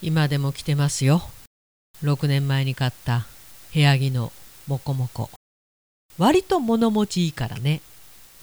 [0.00, 1.22] 今でも着てますよ。
[2.04, 3.26] 6年前に買った
[3.74, 4.30] 部屋着の
[4.68, 5.28] モコモコ。
[6.18, 7.80] 割と物持ちいいからね。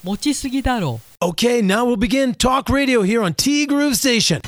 [0.04, 0.99] 持ちすぎだろ。
[1.21, 4.41] う Okay, now we'll begin Talk Radio here on T Groove Station.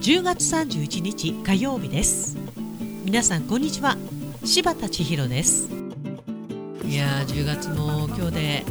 [0.00, 2.38] 10月31日火曜日です。
[3.04, 3.98] 皆さんこんにちは。
[4.46, 5.68] 柴田千尋です。
[6.86, 8.64] いやー10月も今日で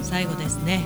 [0.00, 0.84] 最後ですね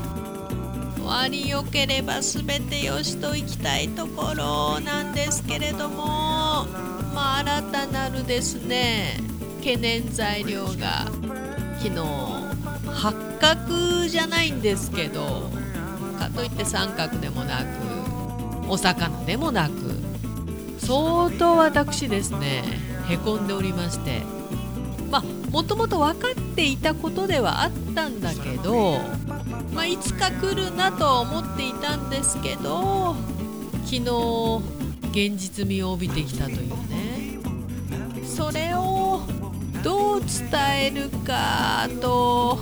[1.05, 6.67] 終わりよければ全てよしと行きたいところなんですけれども。
[7.15, 9.19] まあ新たなるですね
[9.59, 11.05] 懸念材料が
[11.79, 12.01] 昨日
[12.91, 15.51] 八角じゃないんですけど
[16.19, 17.67] かといって三角でもなく
[18.69, 19.73] お魚でもなく
[20.79, 22.65] 相当私ですね
[23.09, 24.23] へこんでおりまして。
[25.11, 28.99] まあもともと分かっていたことではあったんだけど、
[29.73, 33.17] まあ、いつか来るなと思っていたんですけど
[33.85, 34.63] 昨日
[35.11, 37.39] 現実味を帯びてきたというね。
[38.25, 39.21] それを
[39.83, 42.59] どう伝えるかと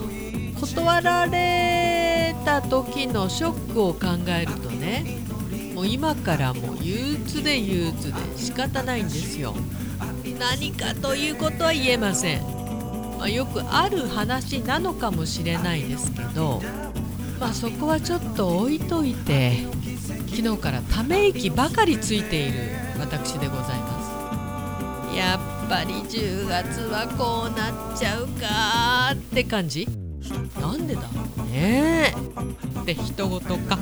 [0.61, 5.19] 断られた時のショックを考えるとね
[5.75, 9.55] もう今からもう憂鬱で憂鬱で仕方ないんですよ。
[10.39, 12.43] 何かということは言えません、
[13.19, 16.61] まあ、よくある話なのかもしれないですけど、
[17.43, 19.67] まあ、そこはちょっと置いといて
[20.29, 22.59] 昨日からため息ばかりついている
[23.01, 25.17] 私でございます。
[25.17, 29.89] やっぱり10月はこうなっちゃうかって感じ。
[30.61, 31.09] なんでだろ
[31.45, 32.15] うね。
[32.87, 33.77] で人事か。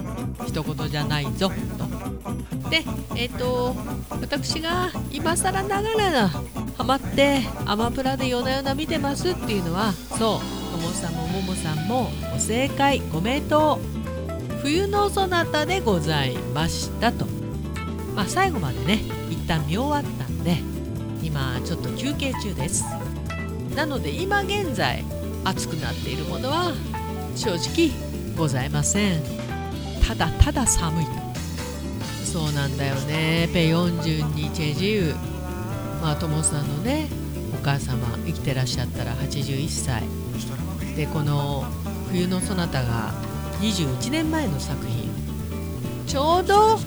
[0.47, 1.51] 人事じゃないぞ。
[1.51, 2.71] と。
[2.71, 2.83] で
[3.15, 3.77] えっ、と
[4.23, 6.29] 私が今更ながら
[6.79, 10.60] ハマってアマプラで夜な夜な見てますっていうのはそう。
[10.81, 13.79] もさんもももさんもご正解ご名答
[14.63, 17.27] 冬のそなたでございましたと。
[18.15, 20.59] まあ最後までね一旦見終わったんで
[21.23, 22.85] 今ちょっと休憩中です。
[23.75, 25.05] なので今現在
[25.45, 26.73] 熱くなっているものは
[27.37, 27.91] 正直
[28.37, 29.23] ございません。
[30.07, 31.13] ただただ寒いと。
[32.25, 33.49] そうなんだよね。
[33.53, 35.15] ペヨンジュンにチェジウ
[36.03, 37.09] まあともさんのね
[37.55, 40.20] お母様生きてらっしゃったら81歳。
[41.01, 41.65] でこの
[42.13, 43.15] 「冬のそなた」が
[43.63, 45.09] 21年前の作品。
[46.07, 46.79] ちょうど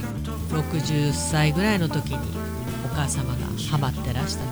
[0.51, 2.19] 60歳ぐらいの時に
[2.85, 3.37] お母様が
[3.71, 4.43] ハマってらした。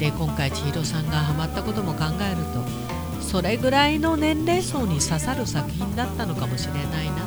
[0.00, 7.22] で今回千尋さんがハマったことも考えるとそれぐらいの年齢層に刺さる作品だったのかもしれないなと。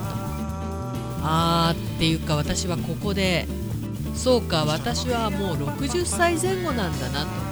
[1.24, 3.48] あーっていうか私はここで
[4.16, 7.51] そうか私はもう60歳前後なんだなと。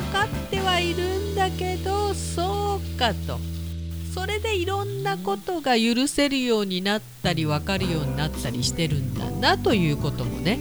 [0.00, 3.38] 分かってはいるんだけどそうかと。
[4.14, 10.58] それでいろんなことが許せるようになったり分かるようになったりしてるんだなということもね。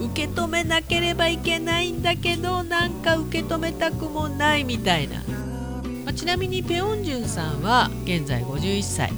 [0.00, 5.18] 受け止めなければいけないんだけどなんか受け止めたくもないみたいな、
[6.04, 9.12] まあ、ちなみにペヨンジュンさんは現在51歳。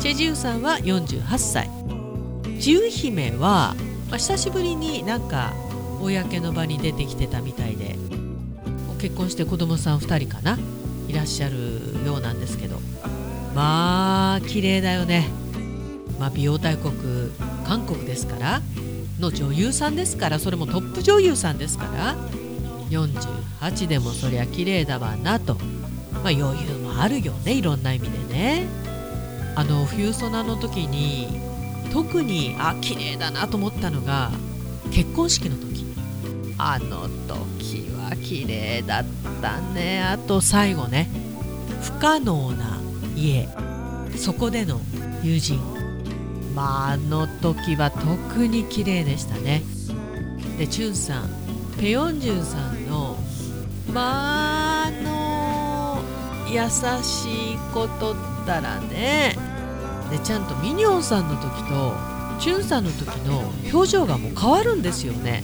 [0.00, 1.70] チェジウさんは48歳。
[2.58, 3.74] ジュウ姫は、
[4.10, 5.52] まあ、久しぶりになんか
[6.00, 8.03] 公の場に出てきてたみたいで。
[9.04, 10.58] 結婚して子供さん2人かな？
[11.08, 11.56] いらっしゃる
[12.06, 12.80] ようなんですけど。
[13.54, 15.28] まあ綺麗だよね、
[16.18, 16.94] まあ、美容大国
[17.66, 18.62] 韓国ですから。
[19.20, 20.38] の女優さんですから。
[20.38, 22.16] それもトップ女優さんですから。
[22.88, 27.52] 48でもそりゃ綺麗だわなと、まあ、余裕もあるよね。
[27.52, 28.66] いろんな意味でね。
[29.54, 31.28] あの冬ソナの時に
[31.92, 34.30] 特にあ綺麗だなと思ったのが
[34.90, 35.84] 結婚式の時。
[36.56, 37.63] あの時。
[38.16, 39.04] 綺麗だっ
[39.40, 40.02] たね。
[40.02, 41.08] あと最後ね
[41.82, 42.80] 不可能な
[43.16, 43.48] 家。
[44.16, 44.80] そこでの
[45.22, 45.60] 友人。
[46.54, 49.62] まああの時は特に綺麗でしたね。
[50.58, 51.28] でチュンさん
[51.80, 53.16] ペヨンジュンさんの
[53.92, 56.00] まああの
[56.48, 56.60] 優
[57.02, 58.16] しいことっ
[58.46, 59.36] たらね。
[60.10, 61.94] でちゃんとミニョンさんの時と
[62.38, 63.38] チュンさんの時の
[63.72, 65.42] 表情がもう変わるんですよね。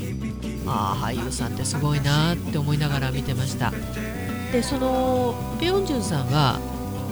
[0.66, 3.72] あ俳優さんってすごいなって思いながら見てました。
[4.52, 6.58] でそのペヨンジュンさんは、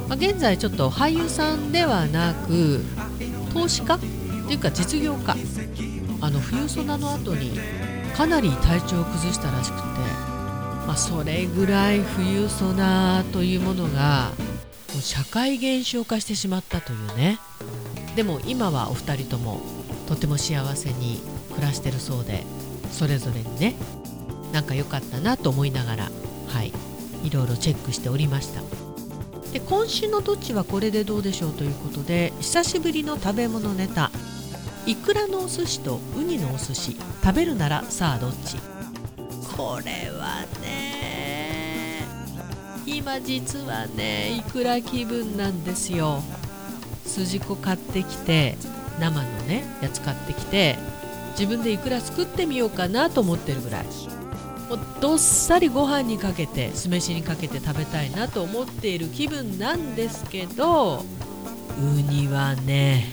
[0.09, 2.85] まあ、現在ちょっと俳優さんではなく
[3.53, 3.95] 投資家？
[3.95, 5.37] っていうか実業家。
[6.21, 7.59] あの冬ソナの後に
[8.17, 9.83] かなり体調を崩したらしくて、
[10.85, 14.33] まあ、それぐらい冬ソナというものが
[14.93, 17.39] もう社会現象化してしまったというね。
[18.17, 19.61] でも今はお二人とも
[20.09, 21.21] とても幸せに
[21.55, 22.45] 暮らしてるそうで
[22.91, 23.75] それぞれにね
[24.53, 26.11] なんか良かったなと思いながら
[26.49, 26.73] はい
[27.25, 28.63] いろいろチェックしておりました。
[29.53, 34.11] で今週のどっちはこれでどうでしょうということで久しぶりの食べ物ネタ。
[34.87, 36.97] いくらのお寿司とウニのお寿司。
[37.23, 38.57] 食べるならさあどっち。
[39.57, 42.05] これはね
[42.87, 46.23] 今実はねいくら気分なんですよ。
[47.05, 48.57] 筋子買ってきて
[49.01, 50.77] 生のねやつ買ってきて
[51.39, 53.85] 自分でいくら作ってみようかなと思ってるぐらい。
[54.69, 61.05] もうどっさりご飯にかけて酢飯にかけて食べたいなと思っている気分なんですけど
[61.79, 63.07] ウニはね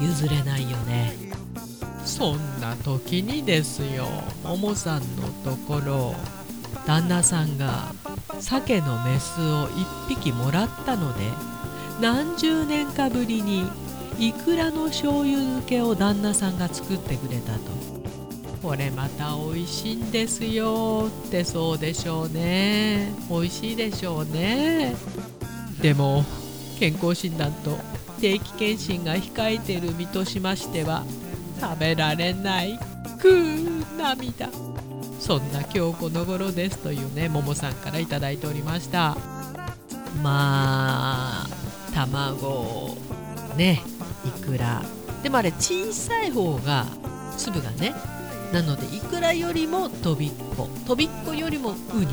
[0.00, 1.14] 譲れないよね。
[2.06, 4.06] そんな時にですよ
[4.42, 6.14] ももさんのところ
[6.86, 7.92] 旦那さんが
[8.40, 11.24] 鮭のメスを1匹もらったので
[12.00, 13.64] 何十年かぶりに
[14.18, 17.78] いくらの醤油漬けを旦那さんが作ってくれたと。
[18.60, 23.12] これまた美味しいんですよってそうでしょうね。
[23.30, 24.96] 美味しいでしょうね。
[25.80, 26.24] でも
[26.80, 27.78] 健康診断と
[28.20, 31.04] 定期検診が控えてる身としましては
[31.60, 32.78] 食べられない
[33.20, 34.48] くー涙。
[35.20, 39.16] そんな今日この頃ですというねももさんから頂いておりました。
[40.22, 41.48] まあ
[41.94, 42.96] 卵
[43.56, 43.82] ね
[44.48, 44.82] くら
[45.22, 46.86] でもあれ小さい方が
[47.36, 47.94] 粒がね
[48.52, 50.68] なのでいくらよりもとびっこ。
[50.86, 52.06] とびっこよりもウニ。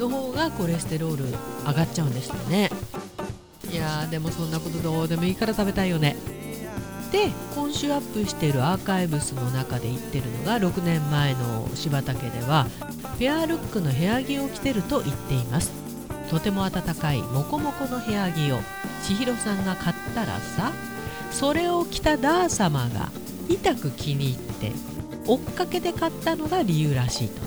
[0.00, 1.24] の方がコレステロール
[1.64, 2.70] 上がっちゃうんですよね。
[3.70, 6.16] いやーでもそんなことどうでもいいから食べたいよね。
[7.12, 12.66] で今週アップしているアーカイブスの中で言ってるのが6年前の柴田家では
[13.20, 15.85] ペアルックの部屋着を着てると言っています。
[16.30, 18.58] とても暖かいモコモコの部屋着を
[19.02, 20.72] 千尋さんが買ったらさ
[21.30, 23.10] それを着たダー様が
[23.48, 24.72] 痛く気に入って
[25.26, 27.46] 追っかけて買ったのが理由らしいと。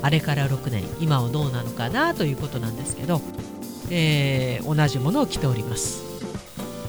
[0.00, 3.20] あれから6年今はどうなのかなということなんですけど、
[3.90, 6.02] えー、同じものを着ております。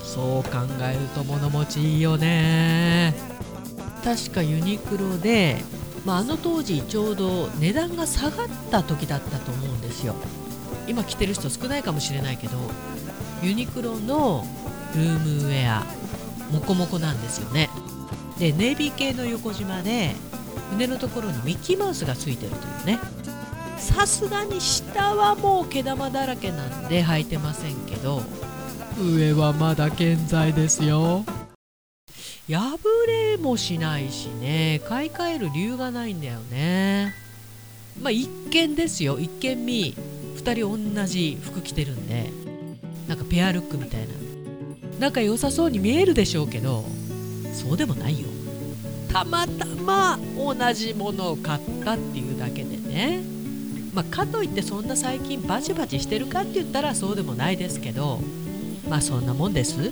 [0.03, 3.15] そう考えると物持ちいいよね。
[4.03, 5.57] 確かユニクロで、
[6.05, 10.15] まあ、あの当時ちょうど値段が下がった時だったと思うんですよ。
[10.89, 12.57] 今着てる人少ないかもしれないけど
[13.43, 14.45] ユニクロの
[14.95, 15.85] ルームウェア
[16.51, 17.69] モコモコなんですよね。
[18.39, 20.15] でネイビー系の横縞で
[20.71, 22.99] 胸のところにミッキーマウスがついてるというね。
[23.77, 28.21] さすがに下はもう毛玉だらけなんで履いてませんけど
[28.99, 31.23] 上はまだ健在ですよ。
[32.49, 32.77] 破
[33.07, 37.13] れもしないしね買い替える理由がないんだよね。
[38.01, 39.19] まあ一見ですよ。
[39.19, 40.18] 一見見2
[40.53, 42.29] 人同じ服着てるんで
[43.07, 44.07] なんかペアルックみたいな。
[44.99, 46.83] 仲良さそうに見えるでしょうけど
[47.53, 48.27] そうでもないよ。
[49.11, 53.21] たまたま同じものを買ったっていうだけでね。
[53.93, 58.19] まあ、かといってそんな最近バチバチしてるかって言ったらそうでもないですけど
[58.87, 59.91] まあそんなもんです。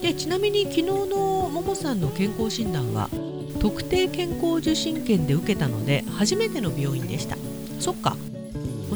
[0.00, 3.10] でちなみに昨日のももさんの健康診断は
[3.58, 7.36] 特定健康受診券で受けたので初めての病院でした。
[7.80, 8.16] そっか。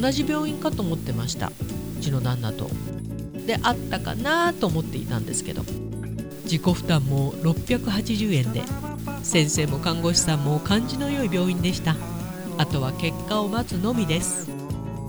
[0.04, 1.46] 同じ病院かと思ってました。
[1.46, 2.68] うちの旦那と。
[3.46, 5.62] であったかなと思っていたんですけど。
[6.44, 8.62] 自己負担も680円で。
[9.22, 11.96] 先生も看護師さんも感じの良い病院でした。
[12.58, 14.50] あとは結果を待つのみです。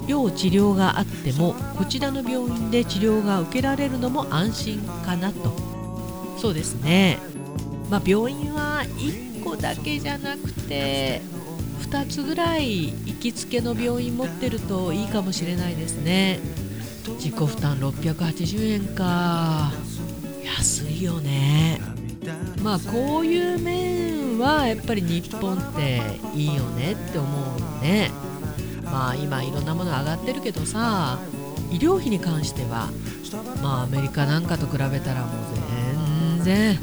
[0.08, 5.52] 要治療があってもこちらの病院で治療が受けられるのも安心かなと。
[6.38, 7.20] そうですね。
[7.90, 11.22] まあ病院は1個だけじゃなくて
[11.82, 16.40] 2つぐらい行きつけの病院持ってるといいかもしれないですね。
[17.18, 19.72] 自己負担680円か。
[20.44, 21.80] 安いよね。
[22.64, 26.02] まあこういう面はやっぱり日本って
[26.34, 28.12] いいよねって思うね。
[28.84, 31.20] まあ今いろんなもの上がってるけどさ
[31.72, 32.90] 医療費に関しては
[33.62, 35.30] まあアメリカなんかと比べたらもう
[36.44, 36.80] 全然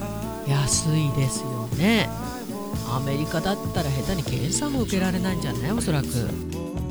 [0.46, 2.08] 安いですよね。
[2.94, 5.72] アメリカだったら下手に検査も受けられないんじゃない？
[5.72, 6.08] おそらく。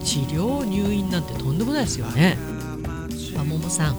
[0.03, 2.38] 治療入院なんてとんでもないですよね。
[3.36, 3.96] ま、ももさん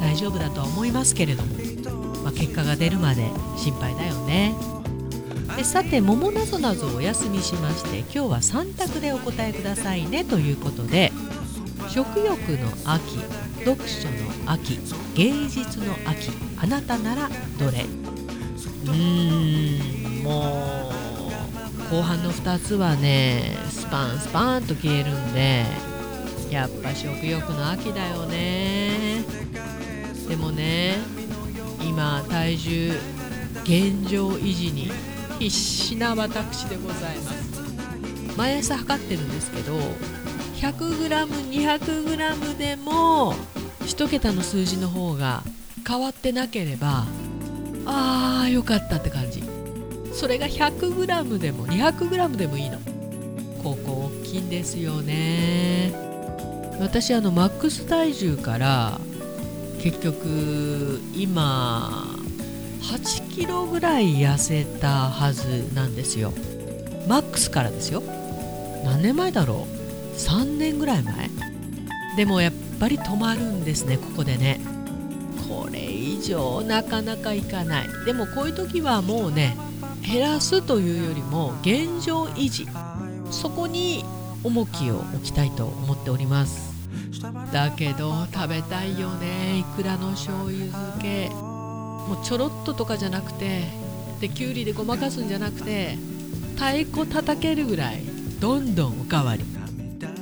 [0.00, 1.54] 大丈夫だとは思いますけれども、
[2.22, 4.54] まあ、結果が出るまで心配だよね。
[5.56, 10.24] でさて桃なぞなぞお休みしまして今日は3択でお答えくださいね。
[10.24, 11.10] ということで
[11.88, 13.18] 食欲の秋
[13.64, 14.78] 読書の秋
[15.14, 17.86] 芸術の秋あなたならどれ？
[18.84, 20.85] うーんもう
[21.90, 25.64] 後半の2つはねスパンスパンと消えるんで
[26.50, 29.24] やっぱ食欲の秋だよね。
[30.28, 30.96] でもね
[31.80, 32.92] 今体重
[33.62, 34.90] 現状維持に
[35.38, 37.56] 必死な私でございます。
[38.36, 39.78] 毎朝測ってるんですけど
[40.56, 43.34] 100g200g でも
[43.80, 45.42] 1桁の数字の方が
[45.86, 47.06] 変わってなければ
[47.86, 49.42] あーよかったって感じ。
[50.16, 52.78] それが 100g でも 200g でもいいの。
[53.62, 55.92] ここ大きいんですよね。
[56.80, 59.00] 私あのマックス体重から
[59.82, 62.06] 結局今
[62.80, 66.32] 8キロぐらい痩せたはずなんですよ。
[67.06, 68.02] マックスからですよ。
[68.84, 69.66] 何年前だろ
[70.14, 71.30] う？3年ぐらい前？
[72.16, 74.60] でもやっぱり止まるんですねここでね。
[75.48, 77.88] これ以上なかなかいかない。
[78.06, 79.56] でもこういう時はもうね
[80.06, 82.66] 減らすというよりも現状維持。
[83.30, 84.04] そこに
[84.44, 86.72] 重きを置きたいと思っております。
[87.52, 89.58] だけど食べたいよね。
[89.58, 91.28] いくらの醤油漬け。
[91.30, 93.64] もうちょろっととかじゃなくて
[94.20, 95.98] できゅうりでごまかすんじゃなくて
[96.54, 98.02] 太鼓叩けるぐらい
[98.38, 99.44] どんどんおかわり。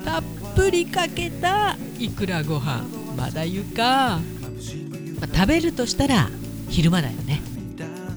[0.04, 0.22] たっ
[0.56, 2.84] ぷりかけたいくらご飯。
[3.16, 4.18] まだ言うか、
[5.20, 6.30] まあ、食べるとしたら
[6.70, 7.42] 昼間だよね。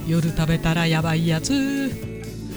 [0.07, 1.91] 夜食べたらやばいやつ、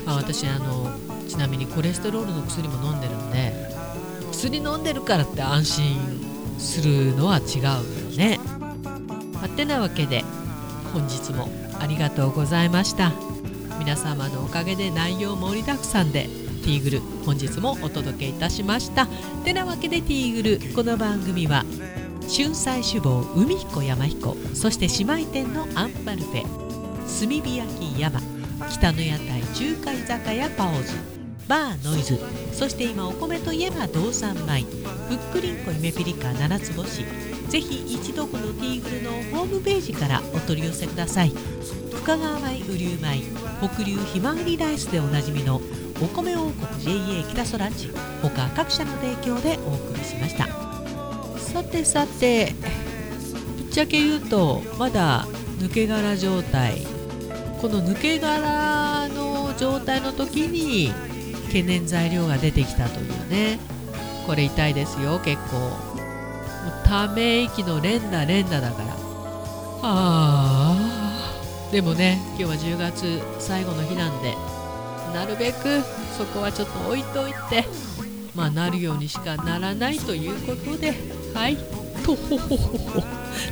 [0.06, 0.88] あ、私あの
[1.28, 3.52] ちなみにコレステロールの薬も飲んでるんで
[4.30, 6.20] 薬飲んでるからって安心
[6.58, 8.38] するのは違うよね。
[9.32, 10.22] まあ、てなわけで
[10.92, 11.48] 本日も
[11.80, 13.12] ありがとうございました。
[13.80, 16.28] 皆様のおかげで内容盛りだくさんで
[16.62, 19.08] ティーグル本日もお届けいたしました。
[19.44, 21.64] てなわけでティーグルこの番組は
[22.28, 26.69] 春菜志望海彦山彦そして姉妹店のアンパルフェ
[27.18, 28.20] 炭火焼き山
[28.70, 30.94] 北の屋台中華居酒屋パオズ
[31.48, 32.18] バーノイズ
[32.52, 34.64] そして今お米といえば道産米
[35.08, 37.04] ふっくりんこ夢ピリカ七つ星。
[37.48, 41.32] ぜひ一度このティーグルのホームページからお取り寄せください。
[41.92, 43.22] 深川米雨竜米
[43.60, 45.60] 北流ひまわりライスでおなじみの
[46.00, 47.90] お米王国 JA 北空地
[48.22, 50.46] 他各社の提供でお送りしました。
[51.38, 52.54] さてさて
[53.56, 55.26] ぶっちゃけ言うとまだ
[55.58, 56.99] 抜け殻状態。
[57.60, 60.92] この抜け殻の状態の時に
[61.46, 63.58] 懸念材料が出てきたというね。
[64.26, 65.58] これ痛いですよ結構。
[65.58, 68.96] もうため息の連打連打だから。
[69.82, 71.72] あー。
[71.72, 74.34] でもね今日は10月最後の日なんで
[75.14, 75.82] なるべく
[76.16, 77.64] そこはちょっと置いといて
[78.34, 80.94] まあなるようにしかならないということで
[81.34, 81.79] はい。
[82.00, 83.02] とほほほほ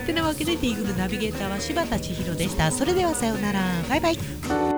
[0.07, 2.71] てなわけでティーグルナビゲーターは柴田千尋でした。
[2.71, 3.61] それではさようなら。
[3.89, 4.78] バイバイ。